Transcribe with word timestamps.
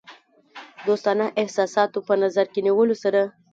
دوستانه 0.87 1.25
احساساتو 1.41 1.99
په 2.07 2.13
نظر 2.23 2.45
کې 2.53 2.59
نیولو 2.67 2.95
سره. 3.03 3.21